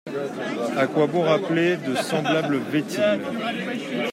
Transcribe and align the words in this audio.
À 0.77 0.87
quoi 0.87 1.05
bon 1.05 1.21
rappeler 1.21 1.77
de 1.77 1.93
semblables 1.95 2.55
vétilles? 2.57 3.19